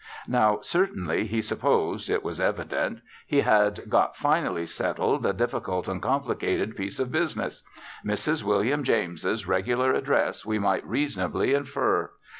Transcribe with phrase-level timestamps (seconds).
[0.27, 6.01] Now, certainly, he supposed (it was evident) he had got finally settled a difficult and
[6.01, 7.63] complicated piece of business.
[8.03, 8.43] Mrs.
[8.43, 12.09] William James's regular address we might reasonably infer.